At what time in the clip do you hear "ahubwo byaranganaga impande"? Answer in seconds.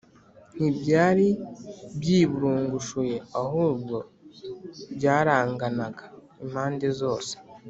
3.41-6.87